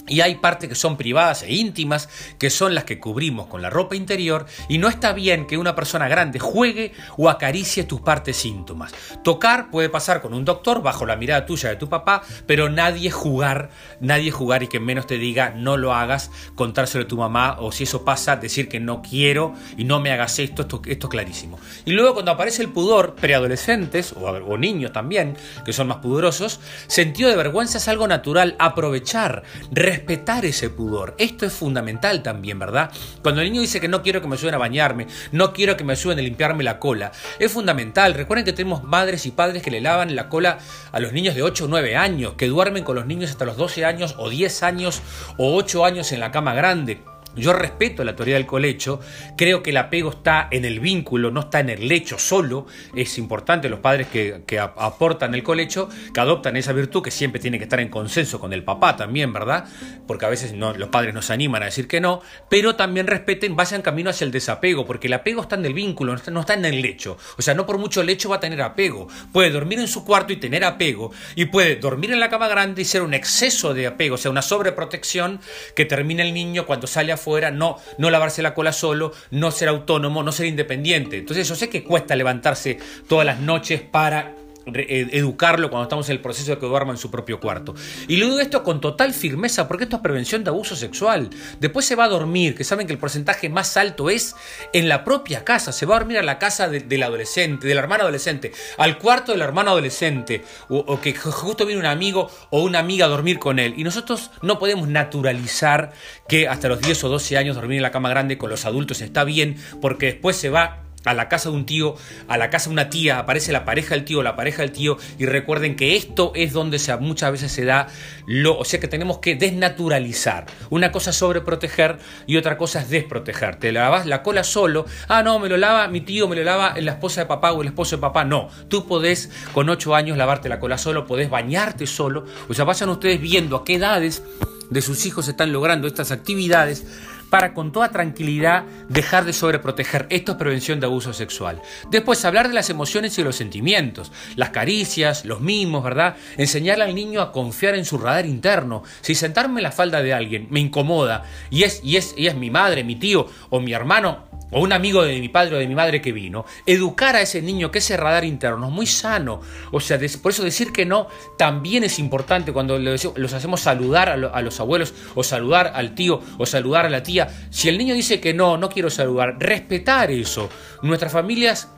y 0.09 0.21
hay 0.21 0.37
partes 0.37 0.69
que 0.69 0.75
son 0.75 0.97
privadas 0.97 1.43
e 1.43 1.55
íntimas, 1.55 2.09
que 2.39 2.51
son 2.51 2.75
las 2.75 2.85
que 2.85 2.99
cubrimos 2.99 3.47
con 3.47 3.63
la 3.63 3.71
ropa 3.71 3.95
interior, 3.95 4.47
y 4.69 4.79
no 4.79 4.89
está 4.89 5.13
bien 5.13 5.47
que 5.47 5.59
una 5.59 5.75
persona 5.75 6.09
grande 6.09 6.39
juegue 6.39 6.93
o 7.17 7.29
acaricie 7.29 7.85
tus 7.85 8.01
partes 8.01 8.45
íntimas. 8.45 8.93
Tocar 9.23 9.71
puede 9.71 9.89
pasar 9.89 10.21
con 10.21 10.35
un 10.35 10.45
doctor 10.45 10.83
bajo 10.83 11.07
la 11.07 11.17
mirada 11.17 11.47
tuya 11.47 11.69
de 11.69 11.77
tu 11.77 11.89
papá, 11.89 12.23
pero 12.47 12.69
nadie 12.69 13.11
jugar, 13.11 13.71
nadie 14.01 14.31
jugar 14.31 14.65
y 14.65 14.69
que 14.69 14.81
menos 14.81 15.07
te 15.07 15.19
diga 15.19 15.51
no 15.57 15.77
lo 15.77 15.95
hagas, 15.95 16.31
contárselo 16.55 17.05
a 17.05 17.09
tu 17.09 17.17
mamá, 17.17 17.57
o 17.61 17.71
si 17.71 17.85
eso 17.85 18.05
pasa, 18.05 18.37
decir 18.37 18.69
que 18.69 18.81
no 18.81 19.03
quiero 19.03 19.55
y 19.77 19.85
no 19.85 20.01
me 20.01 20.11
hagas 20.11 20.39
esto, 20.39 20.63
esto, 20.63 20.83
esto 20.87 21.07
es 21.07 21.11
clarísimo. 21.11 21.59
Y 21.85 21.93
luego 21.93 22.15
cuando 22.15 22.33
aparece 22.33 22.63
el 22.63 22.71
pudor, 22.71 23.15
preadolescentes 23.15 24.13
o, 24.13 24.27
o 24.27 24.59
niños 24.59 24.93
también, 24.93 25.37
que 25.65 25.73
son 25.73 25.87
más 25.87 25.99
pudorosos, 25.99 26.61
sentido 26.89 27.31
de 27.31 27.37
vergüenza 27.37 27.79
es 27.79 27.89
algo 27.89 28.09
natural, 28.09 28.57
aprovechar, 28.59 29.45
respetar 29.93 30.47
ese 30.47 30.71
pudor. 30.71 31.15
Esto 31.19 31.45
es 31.45 31.53
fundamental 31.53 32.23
también, 32.23 32.59
¿verdad? 32.59 32.91
Cuando 33.23 33.43
el 33.43 33.49
niño 33.49 33.61
dice 33.61 33.79
que 33.79 33.89
no 33.89 34.03
quiero 34.03 34.23
que 34.23 34.27
me 34.27 34.37
ayuden 34.37 34.55
a 34.55 34.59
bañarme, 34.59 35.07
no 35.33 35.53
quiero 35.53 35.77
que 35.77 35.85
me 35.85 35.93
ayuden 35.93 36.19
a 36.19 36.23
limpiarme 36.23 36.65
la 36.65 36.79
cola, 36.79 37.13
es 37.39 37.53
fundamental. 37.53 38.15
Recuerden 38.15 38.47
que 38.47 38.55
tenemos 38.55 38.83
madres 38.85 39.27
y 39.27 39.33
padres 39.33 39.63
que 39.63 39.71
le 39.71 39.83
lavan 39.83 40.17
la 40.17 40.31
cola 40.31 40.59
a 40.93 41.01
los 41.01 41.13
niños 41.13 41.35
de 41.35 41.43
8 41.43 41.67
o 41.67 41.69
9 41.69 41.95
años, 41.95 42.35
que 42.39 42.49
duermen 42.49 42.85
con 42.85 42.97
los 42.97 43.05
niños 43.05 43.31
hasta 43.31 43.45
los 43.45 43.59
12 43.59 43.85
años 43.85 44.15
o 44.17 44.31
10 44.31 44.63
años 44.63 45.03
o 45.37 45.55
8 45.57 45.85
años 45.85 46.11
en 46.13 46.21
la 46.21 46.31
cama 46.31 46.55
grande 46.55 47.03
Yo 47.35 47.53
respeto 47.55 48.05
la 48.05 48.15
teoría 48.15 48.35
del 48.35 48.47
colecho, 48.47 49.01
creo 49.37 49.63
que 49.63 49.71
el 49.71 49.79
apego 49.79 50.11
está 50.11 50.49
en 50.51 50.65
el 50.65 50.81
vínculo, 50.81 51.31
no 51.31 51.41
está 51.41 51.61
en 51.61 51.71
el 51.71 51.89
lecho 51.89 52.19
solo. 52.19 52.67
Es 52.95 53.17
importante 53.17 53.69
los 53.69 53.81
padres 53.81 54.09
que, 54.09 54.59
aportan 54.59 55.35
el 55.35 55.43
colecho, 55.43 55.89
que 56.13 56.21
adoptan 56.21 56.57
esa 56.57 56.73
virtud 56.73 57.03
que 57.03 57.11
siempre 57.11 57.41
tiene 57.41 57.59
que 57.59 57.65
estar 57.65 57.81
en 57.81 57.89
consenso 57.89 58.39
con 58.39 58.53
el 58.53 58.65
papá 58.65 58.97
también, 58.97 59.33
¿verdad? 59.33 59.65
Porque 60.07 60.27
a 60.27 60.29
veces 60.29 60.53
no, 60.53 60.75
los 60.75 60.91
padres 60.91 61.15
no 61.15 61.23
se 61.23 61.33
animan 61.33 61.63
a 61.63 61.67
decir 61.67 61.89
que 61.89 62.01
no, 62.01 62.21
pero 62.51 62.77
también 62.77 63.07
respeten, 63.07 63.57
vayan 63.57 63.83
camino 63.83 64.11
hacia 64.11 64.25
el 64.25 64.31
desapego, 64.31 64.85
porque 64.85 65.07
el 65.07 65.15
apego 65.15 65.43
está 65.43 65.57
en 65.57 65.65
el 65.65 65.75
vínculo, 65.75 66.15
no 66.31 66.41
está, 66.41 66.55
en 66.55 66.65
el 66.65 66.83
lecho. 66.83 67.17
O 67.39 67.43
sea, 67.43 67.55
no 67.55 67.65
por 67.65 67.79
mucho 67.79 68.03
lecho 68.03 68.29
va 68.29 68.37
a 68.37 68.41
tener 68.41 68.61
apego. 68.61 69.09
Puede 69.33 69.51
dormir 69.51 69.79
en 69.79 69.89
su 69.89 70.05
cuarto 70.05 70.33
y 70.33 70.37
tener 70.37 70.65
apego, 70.65 71.13
y 71.35 71.47
puede 71.47 71.77
dormir 71.77 72.13
en 72.13 72.21
la 72.21 72.29
cama 72.29 72.49
grande 72.49 72.83
y 72.83 72.85
ser 72.85 73.03
un 73.03 73.15
exceso 73.15 73.73
de 73.73 73.87
apego, 73.87 74.17
o 74.17 74.19
sea, 74.19 74.31
una 74.31 74.43
sobreprotección 74.43 75.41
que 75.75 75.87
termina 75.87 76.23
el 76.23 76.35
niño 76.35 76.67
cuando 76.67 76.87
sale 76.87 77.13
a 77.13 77.17
fuera, 77.23 77.51
no, 77.51 77.79
no 77.99 78.11
lavarse 78.11 78.43
la 78.43 78.55
cola 78.55 78.73
solo, 78.73 79.13
no 79.31 79.51
ser 79.51 79.69
autónomo, 79.69 80.23
no 80.23 80.33
ser 80.33 80.47
independiente. 80.47 81.19
Entonces 81.19 81.49
yo 81.49 81.55
sé 81.55 81.69
que 81.69 81.85
cuesta 81.85 82.17
levantarse 82.17 82.79
todas 83.09 83.25
las 83.27 83.41
noches 83.41 83.81
para 83.81 84.35
educarlo 84.67 85.71
cuando 85.71 85.85
estamos 85.85 86.09
en 86.09 86.17
el 86.17 86.23
proceso 86.23 86.53
de 86.53 86.59
que 86.59 86.67
duerma 86.67 86.93
en 86.93 86.99
su 86.99 87.11
propio 87.11 87.41
cuarto. 87.41 87.75
Y 88.09 88.17
lo 88.17 88.27
digo 88.27 88.41
esto 88.41 88.63
con 88.63 88.81
total 88.81 89.13
firmeza 89.15 89.69
porque 89.69 89.85
esto 89.85 89.97
es 89.97 90.03
prevención 90.03 90.45
de 90.45 90.51
abuso 90.51 90.77
sexual. 90.77 91.31
Después 91.61 91.87
se 91.87 91.97
va 91.97 92.05
a 92.05 92.09
dormir, 92.09 92.55
que 92.55 92.65
saben 92.65 92.87
que 92.87 92.93
el 92.93 92.99
porcentaje 92.99 93.49
más 93.49 93.77
alto 93.77 94.11
es 94.11 94.35
en 94.73 94.89
la 94.89 95.05
propia 95.05 95.45
casa. 95.45 95.73
Se 95.73 95.87
va 95.87 95.97
a 95.97 95.99
dormir 96.01 96.19
a 96.19 96.23
la 96.23 96.39
casa 96.39 96.69
del 96.69 97.03
adolescente, 97.03 97.67
del 97.67 97.79
hermano 97.79 98.03
adolescente, 98.03 98.53
al 98.79 98.99
cuarto 98.99 99.33
del 99.33 99.43
hermano 99.43 99.71
adolescente, 99.71 100.43
o, 100.69 101.01
que 101.01 101.15
justo 101.15 101.67
viene 101.67 101.81
un 101.81 101.87
amigo 101.87 102.31
o 102.51 102.63
una 102.63 102.79
amiga 102.79 103.07
a 103.07 103.09
dormir 103.09 103.39
con 103.39 103.59
él. 103.59 103.75
Y 103.77 103.85
nosotros 103.85 104.31
no 104.43 104.59
podemos 104.59 104.89
naturalizar 104.89 105.93
que 106.29 106.49
hasta 106.49 106.69
los 106.69 106.81
10 106.81 107.05
o 107.05 107.09
12 107.09 107.37
años 107.37 107.57
dormir 107.57 107.79
en 107.79 107.83
la 107.83 107.91
cama 107.91 108.09
grande 108.09 108.39
con 108.39 108.51
los 108.51 108.65
adultos 108.65 109.01
está 109.01 109.25
bien, 109.25 109.57
porque 109.81 110.07
después 110.07 110.37
se 110.37 110.51
va 110.51 110.83
a 111.05 111.15
la 111.15 111.29
casa 111.29 111.51
de 111.51 111.57
un 111.57 111.67
tío, 111.67 111.95
a 112.29 112.37
la 112.37 112.51
casa 112.51 112.69
de 112.69 112.75
una 112.75 112.91
tía, 112.91 113.19
aparece 113.19 113.53
la 113.53 113.65
pareja 113.65 113.95
del 113.95 114.05
tío, 114.05 114.23
la 114.23 114.37
pareja 114.37 114.63
del 114.63 114.73
tío, 114.73 114.99
y 115.19 115.27
recuerden 115.27 115.77
que 115.77 115.97
esto 115.97 116.33
es 116.35 116.53
donde 116.53 116.79
se, 116.79 116.97
muchas 116.97 117.33
veces 117.33 117.53
se 117.53 117.65
da 117.65 117.89
lo, 118.27 118.59
o 118.59 118.65
sea 118.65 118.81
que 118.81 118.89
tenemos 118.89 119.19
que 119.19 119.35
desnaturalizar. 119.35 120.47
Una 120.71 120.93
cosa 120.93 121.11
es 121.11 121.17
sobreproteger 121.17 121.99
y 122.27 122.37
otra 122.37 122.57
cosa 122.57 122.81
es 122.81 122.91
desproteger. 122.91 123.57
Te 123.57 123.73
lavas 123.73 124.07
la 124.07 124.23
cola 124.23 124.45
solo, 124.45 124.87
ah, 125.09 125.23
no, 125.23 125.39
me 125.39 125.49
lo 125.49 125.57
lava 125.57 125.89
mi 125.89 126.01
tío, 126.01 126.29
me 126.29 126.37
lo 126.37 126.45
lava 126.45 126.75
la 126.81 126.93
esposa 126.93 127.23
de 127.23 127.27
papá 127.27 127.53
o 127.53 127.63
el 127.63 127.69
esposo 127.69 127.97
de 127.97 128.01
papá. 128.01 128.25
No, 128.25 128.49
tú 128.69 128.87
podés 128.87 129.31
con 129.53 129.69
8 129.69 129.95
años 129.95 130.17
lavarte 130.17 130.49
la 130.49 130.61
cola 130.61 130.79
solo, 130.79 131.07
podés 131.07 131.31
bañarte 131.31 131.87
solo, 131.87 132.25
o 132.49 132.55
sea, 132.55 132.65
vayan 132.65 132.89
ustedes 132.89 133.21
viendo 133.21 133.57
a 133.57 133.65
qué 133.65 133.75
edades 133.75 134.23
de 134.71 134.81
sus 134.81 135.05
hijos 135.07 135.29
están 135.29 135.53
logrando 135.53 135.87
estas 135.87 136.11
actividades 136.13 136.87
para 137.33 137.55
con 137.55 137.73
toda 137.73 137.89
tranquilidad 137.89 138.65
dejar 138.91 139.25
de 139.25 139.33
sobreproteger. 139.33 140.07
Esto 140.11 140.33
es 140.33 140.39
prevención 140.39 140.81
de 140.81 140.87
abuso 140.87 141.15
sexual. 141.15 141.63
Después, 141.91 142.23
hablar 142.27 142.49
de 142.49 142.53
las 142.53 142.69
emociones 142.69 143.17
y 143.17 143.25
los 143.25 143.37
sentimientos, 143.37 144.13
las 144.37 144.51
caricias, 144.51 145.25
los 145.25 145.41
mimos, 145.41 145.83
¿verdad? 145.83 146.17
Enseñarle 146.37 146.85
al 146.85 146.95
niño 146.95 147.23
a 147.23 147.33
confiar 147.33 147.75
en 147.75 147.87
su 147.87 147.97
radar 147.97 148.27
interno. 148.27 148.83
Si 149.01 149.15
sentarme 149.15 149.61
en 149.61 149.63
la 149.63 149.73
falda 149.73 150.03
de 150.03 150.13
alguien 150.13 150.47
me 150.51 150.61
incomoda 150.61 151.25
y 151.49 151.63
es, 151.63 151.81
y 151.83 151.97
es, 151.97 152.15
y 152.19 152.27
es 152.27 152.35
mi 152.35 152.51
madre, 152.51 152.85
mi 152.85 152.97
tío 152.97 153.27
o 153.49 153.61
mi 153.61 153.73
hermano, 153.73 154.25
o 154.53 154.61
un 154.61 154.73
amigo 154.73 155.03
de 155.03 155.19
mi 155.19 155.29
padre 155.29 155.57
o 155.57 155.59
de 155.59 155.67
mi 155.67 155.75
madre 155.75 156.01
que 156.01 156.13
vino, 156.13 156.45
educar 156.67 157.17
a 157.17 157.23
ese 157.23 157.43
niño 157.43 157.71
que 157.71 157.79
ese 157.79 157.97
radar 157.97 158.25
interno 158.25 158.67
es 158.69 158.73
muy 158.73 158.87
sano. 158.87 159.41
O 159.73 159.81
sea, 159.81 159.99
por 160.23 160.33
eso 160.33 160.45
decir 160.45 160.73
que 160.73 160.87
no 160.87 161.09
también 161.37 161.85
es 161.85 161.99
importante 161.99 162.53
cuando 162.53 162.79
los 162.79 163.33
hacemos 163.33 163.61
saludar 163.61 164.11
a, 164.11 164.43
los 164.43 164.61
abuelos 164.61 164.95
o 165.15 165.25
saludar 165.25 165.73
al 165.75 165.95
tío 165.95 166.21
o 166.39 166.47
saludar 166.47 166.87
a 166.87 166.91
la 166.91 167.03
tía. 167.03 167.29
Si 167.51 167.69
el 167.69 167.79
niño 167.79 167.95
dice 167.95 168.21
que 168.21 168.35
no, 168.35 168.57
no 168.57 168.69
quiero 168.69 168.91
saludar, 168.91 169.37
respetar 169.39 170.11
eso. 170.11 170.49
Nuestras 170.83 171.13
familias 171.13 171.69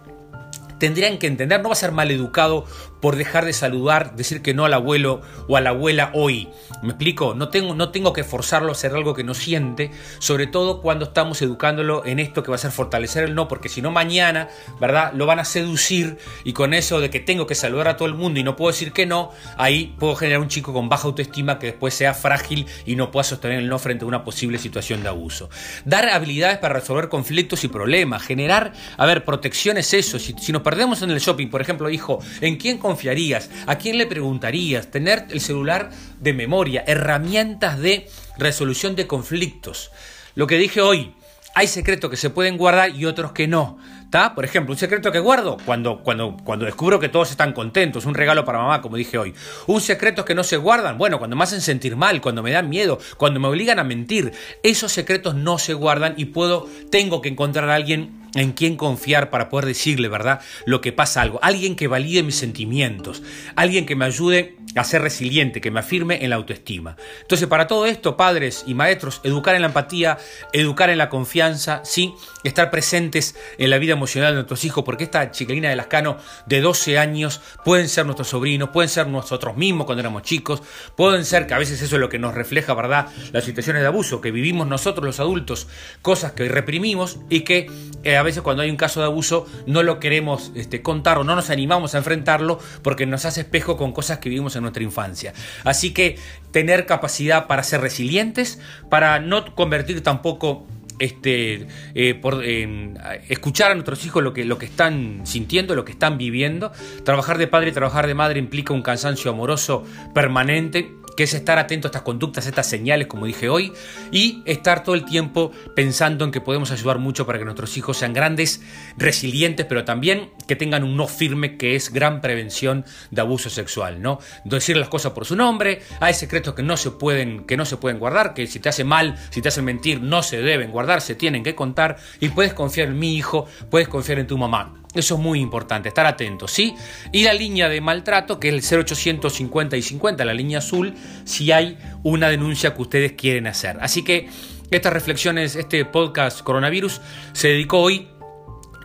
tendrían 0.78 1.18
que 1.18 1.26
entender, 1.26 1.60
no 1.62 1.68
va 1.68 1.72
a 1.72 1.76
ser 1.76 1.92
mal 1.92 2.10
educado 2.10 2.66
por 3.04 3.16
dejar 3.16 3.44
de 3.44 3.52
saludar, 3.52 4.16
decir 4.16 4.40
que 4.40 4.54
no 4.54 4.64
al 4.64 4.72
abuelo 4.72 5.20
o 5.46 5.58
a 5.58 5.60
la 5.60 5.68
abuela 5.68 6.10
hoy. 6.14 6.48
¿Me 6.80 6.88
explico? 6.88 7.34
No 7.34 7.50
tengo, 7.50 7.74
no 7.74 7.90
tengo 7.90 8.14
que 8.14 8.24
forzarlo 8.24 8.70
a 8.70 8.72
hacer 8.72 8.94
algo 8.94 9.12
que 9.12 9.22
no 9.22 9.34
siente, 9.34 9.90
sobre 10.20 10.46
todo 10.46 10.80
cuando 10.80 11.04
estamos 11.04 11.42
educándolo 11.42 12.06
en 12.06 12.18
esto 12.18 12.42
que 12.42 12.50
va 12.50 12.54
a 12.54 12.58
ser 12.58 12.70
fortalecer 12.70 13.24
el 13.24 13.34
no, 13.34 13.46
porque 13.46 13.68
si 13.68 13.82
no 13.82 13.90
mañana, 13.90 14.48
¿verdad? 14.80 15.12
Lo 15.12 15.26
van 15.26 15.38
a 15.38 15.44
seducir 15.44 16.16
y 16.44 16.54
con 16.54 16.72
eso 16.72 16.98
de 16.98 17.10
que 17.10 17.20
tengo 17.20 17.46
que 17.46 17.54
saludar 17.54 17.88
a 17.88 17.96
todo 17.98 18.08
el 18.08 18.14
mundo 18.14 18.40
y 18.40 18.42
no 18.42 18.56
puedo 18.56 18.72
decir 18.72 18.92
que 18.92 19.04
no, 19.04 19.32
ahí 19.58 19.94
puedo 19.98 20.14
generar 20.16 20.40
un 20.40 20.48
chico 20.48 20.72
con 20.72 20.88
baja 20.88 21.06
autoestima 21.06 21.58
que 21.58 21.66
después 21.66 21.92
sea 21.92 22.14
frágil 22.14 22.66
y 22.86 22.96
no 22.96 23.10
pueda 23.10 23.24
sostener 23.24 23.58
el 23.58 23.68
no 23.68 23.78
frente 23.78 24.06
a 24.06 24.08
una 24.08 24.24
posible 24.24 24.56
situación 24.56 25.02
de 25.02 25.10
abuso. 25.10 25.50
Dar 25.84 26.08
habilidades 26.08 26.56
para 26.56 26.72
resolver 26.72 27.10
conflictos 27.10 27.64
y 27.64 27.68
problemas, 27.68 28.22
generar, 28.22 28.72
a 28.96 29.04
ver, 29.04 29.26
protección 29.26 29.76
es 29.76 29.92
eso. 29.92 30.18
Si, 30.18 30.52
nos 30.52 30.62
perdemos 30.62 31.02
en 31.02 31.10
el 31.10 31.18
shopping, 31.18 31.48
por 31.48 31.60
ejemplo, 31.60 31.90
hijo, 31.90 32.20
¿en 32.40 32.56
quién 32.56 32.78
confiarías? 32.94 33.50
¿A 33.66 33.76
quién 33.76 33.98
le 33.98 34.06
preguntarías? 34.06 34.88
Tener 34.88 35.26
el 35.30 35.40
celular 35.40 35.90
de 36.20 36.32
memoria, 36.32 36.84
herramientas 36.86 37.80
de 37.80 38.08
resolución 38.38 38.94
de 38.94 39.08
conflictos. 39.08 39.90
Lo 40.36 40.46
que 40.46 40.58
dije 40.58 40.80
hoy, 40.80 41.12
hay 41.56 41.66
secretos 41.66 42.08
que 42.08 42.16
se 42.16 42.30
pueden 42.30 42.56
guardar 42.56 42.90
y 42.90 43.04
otros 43.04 43.32
que 43.32 43.48
no. 43.48 43.78
¿Está? 44.04 44.32
Por 44.36 44.44
ejemplo, 44.44 44.72
un 44.72 44.78
secreto 44.78 45.10
que 45.10 45.18
guardo 45.18 45.56
cuando, 45.66 46.04
cuando, 46.04 46.36
cuando 46.44 46.66
descubro 46.66 47.00
que 47.00 47.08
todos 47.08 47.32
están 47.32 47.52
contentos, 47.52 48.06
un 48.06 48.14
regalo 48.14 48.44
para 48.44 48.58
mamá, 48.58 48.80
como 48.80 48.96
dije 48.96 49.18
hoy. 49.18 49.34
Un 49.66 49.80
secreto 49.80 50.24
que 50.24 50.36
no 50.36 50.44
se 50.44 50.56
guardan, 50.56 50.96
bueno, 50.96 51.18
cuando 51.18 51.34
me 51.34 51.42
hacen 51.42 51.60
sentir 51.60 51.96
mal, 51.96 52.20
cuando 52.20 52.44
me 52.44 52.52
dan 52.52 52.68
miedo, 52.68 53.00
cuando 53.16 53.40
me 53.40 53.48
obligan 53.48 53.80
a 53.80 53.84
mentir. 53.84 54.32
Esos 54.62 54.92
secretos 54.92 55.34
no 55.34 55.58
se 55.58 55.74
guardan 55.74 56.14
y 56.16 56.26
puedo, 56.26 56.68
tengo 56.92 57.20
que 57.20 57.28
encontrar 57.28 57.68
a 57.70 57.74
alguien 57.74 58.23
en 58.34 58.52
quién 58.52 58.76
confiar 58.76 59.30
para 59.30 59.48
poder 59.48 59.66
decirle, 59.66 60.08
¿verdad? 60.08 60.40
Lo 60.66 60.80
que 60.80 60.92
pasa 60.92 61.22
algo. 61.22 61.38
Alguien 61.42 61.76
que 61.76 61.88
valide 61.88 62.22
mis 62.22 62.36
sentimientos. 62.36 63.22
Alguien 63.56 63.86
que 63.86 63.96
me 63.96 64.04
ayude 64.04 64.56
a 64.76 64.84
ser 64.84 65.02
resiliente, 65.02 65.60
que 65.60 65.70
me 65.70 65.80
afirme 65.80 66.24
en 66.24 66.30
la 66.30 66.36
autoestima. 66.36 66.96
Entonces, 67.22 67.46
para 67.46 67.66
todo 67.66 67.86
esto, 67.86 68.16
padres 68.16 68.64
y 68.66 68.74
maestros, 68.74 69.20
educar 69.22 69.54
en 69.54 69.62
la 69.62 69.68
empatía, 69.68 70.18
educar 70.52 70.90
en 70.90 70.98
la 70.98 71.08
confianza, 71.08 71.80
sí, 71.84 72.14
estar 72.42 72.70
presentes 72.70 73.36
en 73.58 73.70
la 73.70 73.78
vida 73.78 73.92
emocional 73.92 74.32
de 74.32 74.36
nuestros 74.36 74.64
hijos, 74.64 74.84
porque 74.84 75.04
esta 75.04 75.30
chiquilina 75.30 75.68
de 75.68 75.76
Lascano 75.76 76.16
de 76.46 76.60
12 76.60 76.98
años 76.98 77.40
pueden 77.64 77.88
ser 77.88 78.04
nuestros 78.04 78.28
sobrinos, 78.28 78.70
pueden 78.70 78.88
ser 78.88 79.06
nosotros 79.06 79.56
mismos 79.56 79.86
cuando 79.86 80.00
éramos 80.00 80.22
chicos, 80.22 80.62
pueden 80.96 81.24
ser 81.24 81.46
que 81.46 81.54
a 81.54 81.58
veces 81.58 81.80
eso 81.80 81.96
es 81.96 82.00
lo 82.00 82.08
que 82.08 82.18
nos 82.18 82.34
refleja, 82.34 82.74
¿verdad? 82.74 83.08
Las 83.32 83.44
situaciones 83.44 83.82
de 83.82 83.88
abuso 83.88 84.20
que 84.20 84.32
vivimos 84.32 84.66
nosotros 84.66 85.04
los 85.04 85.20
adultos, 85.20 85.68
cosas 86.02 86.32
que 86.32 86.48
reprimimos 86.48 87.18
y 87.28 87.40
que 87.40 87.70
eh, 88.02 88.16
veces 88.24 88.42
cuando 88.42 88.62
hay 88.62 88.70
un 88.70 88.76
caso 88.76 89.00
de 89.00 89.06
abuso 89.06 89.46
no 89.66 89.82
lo 89.82 90.00
queremos 90.00 90.52
este, 90.54 90.82
contar 90.82 91.18
o 91.18 91.24
no 91.24 91.34
nos 91.36 91.50
animamos 91.50 91.94
a 91.94 91.98
enfrentarlo 91.98 92.58
porque 92.82 93.06
nos 93.06 93.24
hace 93.24 93.42
espejo 93.42 93.76
con 93.76 93.92
cosas 93.92 94.18
que 94.18 94.28
vivimos 94.28 94.56
en 94.56 94.62
nuestra 94.62 94.82
infancia. 94.82 95.32
Así 95.64 95.92
que 95.92 96.18
tener 96.50 96.86
capacidad 96.86 97.46
para 97.46 97.62
ser 97.62 97.80
resilientes, 97.80 98.60
para 98.88 99.18
no 99.20 99.54
convertir 99.54 100.02
tampoco 100.02 100.66
este, 100.98 101.66
eh, 101.94 102.94
escuchar 103.28 103.72
a 103.72 103.74
nuestros 103.74 104.04
hijos 104.06 104.22
lo 104.22 104.32
que, 104.32 104.44
lo 104.44 104.58
que 104.58 104.66
están 104.66 105.22
sintiendo, 105.24 105.74
lo 105.74 105.84
que 105.84 105.92
están 105.92 106.18
viviendo. 106.18 106.72
Trabajar 107.04 107.38
de 107.38 107.46
padre 107.46 107.70
y 107.70 107.72
trabajar 107.72 108.06
de 108.06 108.14
madre 108.14 108.38
implica 108.38 108.72
un 108.72 108.82
cansancio 108.82 109.30
amoroso 109.30 109.84
permanente 110.14 110.92
que 111.16 111.24
es 111.24 111.34
estar 111.34 111.58
atento 111.58 111.88
a 111.88 111.90
estas 111.90 112.02
conductas, 112.02 112.46
a 112.46 112.48
estas 112.48 112.68
señales, 112.68 113.06
como 113.06 113.26
dije 113.26 113.48
hoy, 113.48 113.72
y 114.10 114.42
estar 114.46 114.82
todo 114.82 114.94
el 114.94 115.04
tiempo 115.04 115.52
pensando 115.74 116.24
en 116.24 116.30
que 116.30 116.40
podemos 116.40 116.70
ayudar 116.70 116.98
mucho 116.98 117.26
para 117.26 117.38
que 117.38 117.44
nuestros 117.44 117.76
hijos 117.76 117.98
sean 117.98 118.12
grandes, 118.12 118.62
resilientes, 118.96 119.66
pero 119.66 119.84
también 119.84 120.30
que 120.46 120.56
tengan 120.56 120.84
un 120.84 120.96
no 120.96 121.06
firme, 121.06 121.56
que 121.56 121.76
es 121.76 121.92
gran 121.92 122.20
prevención 122.20 122.84
de 123.10 123.20
abuso 123.20 123.50
sexual, 123.50 124.02
¿no? 124.02 124.18
Decir 124.44 124.76
las 124.76 124.88
cosas 124.88 125.12
por 125.12 125.24
su 125.24 125.36
nombre, 125.36 125.82
hay 126.00 126.14
secretos 126.14 126.54
que 126.54 126.62
no 126.62 126.76
se 126.76 126.90
pueden, 126.90 127.44
que 127.44 127.56
no 127.56 127.64
se 127.64 127.76
pueden 127.76 127.98
guardar, 127.98 128.34
que 128.34 128.46
si 128.46 128.60
te 128.60 128.68
hace 128.68 128.84
mal, 128.84 129.16
si 129.30 129.42
te 129.42 129.48
hacen 129.48 129.64
mentir, 129.64 130.00
no 130.00 130.22
se 130.22 130.38
deben 130.42 130.70
guardar, 130.70 131.00
se 131.00 131.14
tienen 131.14 131.42
que 131.42 131.54
contar, 131.54 131.96
y 132.20 132.28
puedes 132.28 132.54
confiar 132.54 132.88
en 132.88 132.98
mi 132.98 133.14
hijo, 133.16 133.46
puedes 133.70 133.88
confiar 133.88 134.18
en 134.18 134.26
tu 134.26 134.38
mamá. 134.38 134.83
Eso 134.94 135.14
es 135.14 135.20
muy 135.20 135.40
importante, 135.40 135.88
estar 135.88 136.06
atento, 136.06 136.46
¿sí? 136.46 136.74
Y 137.10 137.24
la 137.24 137.34
línea 137.34 137.68
de 137.68 137.80
maltrato, 137.80 138.38
que 138.38 138.48
es 138.48 138.72
el 138.72 138.84
0850 138.84 139.76
y 139.76 139.82
50, 139.82 140.24
la 140.24 140.34
línea 140.34 140.58
azul, 140.58 140.94
si 141.24 141.50
hay 141.50 141.78
una 142.04 142.28
denuncia 142.28 142.74
que 142.74 142.82
ustedes 142.82 143.12
quieren 143.12 143.48
hacer. 143.48 143.78
Así 143.80 144.04
que 144.04 144.28
estas 144.70 144.92
reflexiones, 144.92 145.56
este 145.56 145.84
podcast 145.84 146.42
coronavirus, 146.42 147.00
se 147.32 147.48
dedicó 147.48 147.80
hoy, 147.80 148.08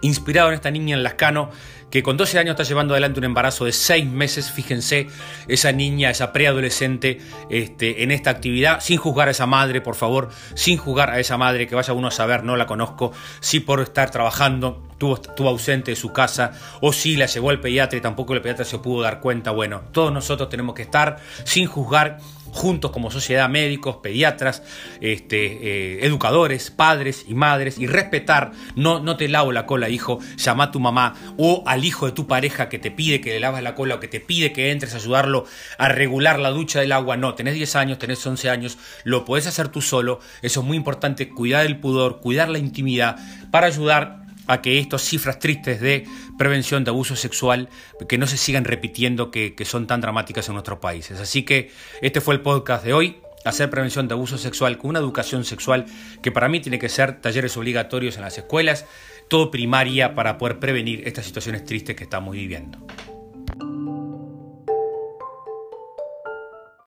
inspirado 0.01 0.49
en 0.49 0.55
esta 0.55 0.71
niña 0.71 0.95
en 0.95 1.03
Lascano, 1.03 1.51
que 1.89 2.03
con 2.03 2.17
12 2.17 2.39
años 2.39 2.51
está 2.51 2.63
llevando 2.63 2.93
adelante 2.93 3.19
un 3.19 3.25
embarazo 3.25 3.65
de 3.65 3.71
6 3.71 4.05
meses, 4.05 4.51
fíjense, 4.51 5.07
esa 5.47 5.71
niña, 5.71 6.09
esa 6.09 6.31
preadolescente 6.31 7.19
este, 7.49 8.03
en 8.03 8.11
esta 8.11 8.29
actividad, 8.29 8.79
sin 8.81 8.97
juzgar 8.97 9.27
a 9.27 9.31
esa 9.31 9.45
madre, 9.45 9.81
por 9.81 9.95
favor, 9.95 10.29
sin 10.55 10.77
juzgar 10.77 11.09
a 11.09 11.19
esa 11.19 11.37
madre, 11.37 11.67
que 11.67 11.75
vaya 11.75 11.93
uno 11.93 12.07
a 12.07 12.11
saber, 12.11 12.43
no 12.43 12.55
la 12.55 12.67
conozco, 12.67 13.11
si 13.39 13.59
por 13.59 13.81
estar 13.81 14.11
trabajando 14.11 14.89
estuvo, 14.91 15.49
ausente 15.49 15.91
de 15.91 15.95
su 15.95 16.11
casa, 16.11 16.51
o 16.81 16.91
si 16.91 17.15
la 17.15 17.25
llevó 17.25 17.49
al 17.49 17.61
pediatra 17.61 17.97
y 17.97 18.01
tampoco 18.01 18.33
el 18.33 18.41
pediatra 18.41 18.65
se 18.65 18.79
pudo 18.79 19.03
dar 19.03 19.21
cuenta, 19.21 19.51
bueno, 19.51 19.81
todos 19.91 20.11
nosotros 20.11 20.49
tenemos 20.49 20.75
que 20.75 20.81
estar 20.81 21.17
sin 21.45 21.67
juzgar 21.67 22.19
juntos 22.51 22.91
como 22.91 23.11
sociedad, 23.11 23.49
médicos, 23.49 23.97
pediatras, 23.97 24.63
este, 25.01 25.45
eh, 25.45 26.05
educadores, 26.05 26.71
padres 26.71 27.25
y 27.27 27.33
madres, 27.33 27.77
y 27.77 27.87
respetar, 27.87 28.51
no, 28.75 28.99
no 28.99 29.17
te 29.17 29.27
lavo 29.27 29.51
la 29.51 29.65
cola, 29.65 29.89
hijo, 29.89 30.19
llama 30.37 30.65
a 30.65 30.71
tu 30.71 30.79
mamá 30.79 31.15
o 31.37 31.63
al 31.65 31.85
hijo 31.85 32.05
de 32.05 32.11
tu 32.11 32.27
pareja 32.27 32.69
que 32.69 32.79
te 32.79 32.91
pide 32.91 33.21
que 33.21 33.31
le 33.31 33.39
lavas 33.39 33.63
la 33.63 33.75
cola 33.75 33.95
o 33.95 33.99
que 33.99 34.07
te 34.07 34.19
pide 34.19 34.51
que 34.53 34.71
entres 34.71 34.93
a 34.93 34.97
ayudarlo 34.97 35.45
a 35.77 35.89
regular 35.89 36.39
la 36.39 36.49
ducha 36.49 36.79
del 36.79 36.91
agua. 36.91 37.17
No, 37.17 37.35
tenés 37.35 37.53
10 37.53 37.75
años, 37.75 37.99
tenés 37.99 38.25
11 38.25 38.49
años, 38.49 38.77
lo 39.03 39.25
podés 39.25 39.47
hacer 39.47 39.69
tú 39.69 39.81
solo. 39.81 40.19
Eso 40.41 40.61
es 40.61 40.65
muy 40.65 40.77
importante, 40.77 41.29
cuidar 41.29 41.65
el 41.65 41.79
pudor, 41.79 42.19
cuidar 42.21 42.49
la 42.49 42.59
intimidad 42.59 43.17
para 43.51 43.67
ayudar 43.67 44.18
a 44.49 44.61
que 44.61 44.79
estas 44.79 45.03
cifras 45.03 45.37
tristes 45.37 45.79
de 45.79 46.05
prevención 46.37 46.83
de 46.83 46.89
abuso 46.89 47.15
sexual 47.15 47.69
que 48.07 48.17
no 48.17 48.25
se 48.25 48.35
sigan 48.35 48.65
repitiendo 48.65 49.29
que, 49.29 49.53
que 49.53 49.63
son 49.63 49.85
tan 49.85 50.01
dramáticas 50.01 50.47
en 50.47 50.55
nuestros 50.55 50.79
países. 50.79 51.19
Así 51.19 51.43
que 51.43 51.71
este 52.01 52.19
fue 52.19 52.33
el 52.33 52.41
podcast 52.41 52.83
de 52.83 52.93
hoy 52.93 53.17
hacer 53.45 53.69
prevención 53.69 54.07
de 54.07 54.15
abuso 54.15 54.39
sexual 54.39 54.79
con 54.79 54.89
una 54.89 54.99
educación 54.99 55.45
sexual 55.45 55.85
que 56.23 56.31
para 56.31 56.49
mí 56.49 56.59
tiene 56.59 56.79
que 56.79 56.89
ser 56.89 57.21
talleres 57.21 57.55
obligatorios 57.57 58.17
en 58.17 58.23
las 58.23 58.37
escuelas, 58.39 58.85
todo 59.29 59.51
primaria 59.51 60.15
para 60.15 60.39
poder 60.39 60.59
prevenir 60.59 61.07
estas 61.07 61.25
situaciones 61.25 61.63
tristes 61.63 61.95
que 61.95 62.03
estamos 62.03 62.33
viviendo. 62.33 62.79